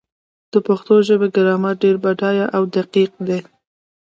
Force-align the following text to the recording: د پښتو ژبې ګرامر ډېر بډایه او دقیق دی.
د 0.51 0.53
پښتو 0.67 0.93
ژبې 1.07 1.27
ګرامر 1.35 1.73
ډېر 1.83 1.95
بډایه 2.03 2.45
او 2.55 2.63
دقیق 2.75 3.11
دی. 3.27 3.39